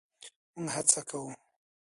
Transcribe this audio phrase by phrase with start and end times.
[0.53, 1.29] مونږ هڅه کوو